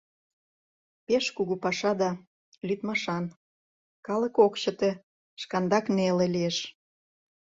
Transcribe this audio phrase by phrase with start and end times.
[1.05, 2.09] Пеш кугу паша да...
[2.67, 3.23] лӱдмашан...
[4.05, 4.91] калык ок чыте,
[5.41, 6.57] шкандак неле лиеш...